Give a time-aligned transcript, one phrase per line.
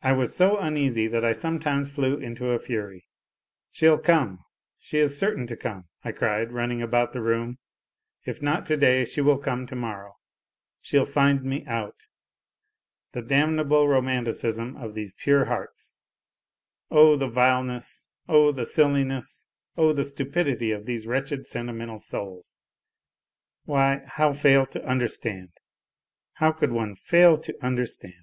[0.00, 3.08] I was so uneasy that I some times flew into a fury:"
[3.72, 4.38] She'll come,
[4.78, 7.58] she is certain to come!" I cried, running about the room,"
[8.28, 10.18] if not day, she will come to morrow;
[10.80, 12.06] she'll find me out!
[13.10, 15.96] The damnable romanticism of these pure hearts!
[16.92, 22.60] Oh, the vileness oh, the silliness oh, the stupidity of these' wretched sentimental souls!'
[23.64, 25.48] Why, how fail to understand?
[26.34, 28.14] How could one fail to under stand?